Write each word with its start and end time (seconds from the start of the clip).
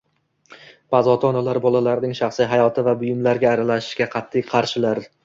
Ba’zi 0.93 1.11
ota-onalar 1.11 1.59
bolalarning 1.65 2.15
shaxsiy 2.19 2.49
hayoti 2.53 2.85
va 2.89 2.97
buyumlariga 3.03 3.53
aralashishga 3.57 4.09
qat’iy 4.17 4.49
qarshilar. 4.55 5.05